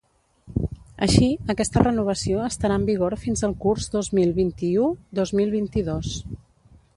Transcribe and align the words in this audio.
Així, 1.07 1.27
aquesta 1.53 1.83
renovació 1.83 2.39
estarà 2.45 2.77
en 2.81 2.87
vigor 2.87 3.15
fins 3.27 3.45
el 3.49 3.53
curs 3.67 3.89
dos 3.97 4.11
mil 4.21 4.33
vint-i-u-dos 4.41 5.35
mil 5.43 5.55
vint-i-dos. 5.59 6.19